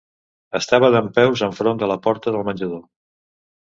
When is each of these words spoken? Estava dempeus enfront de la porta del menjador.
Estava 0.59 0.89
dempeus 0.95 1.45
enfront 1.51 1.85
de 1.87 1.93
la 1.95 2.01
porta 2.09 2.37
del 2.39 2.53
menjador. 2.53 2.85